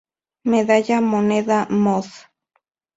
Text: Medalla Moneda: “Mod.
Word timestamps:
Medalla 0.51 0.99
Moneda: 0.99 1.67
“Mod. 1.69 2.07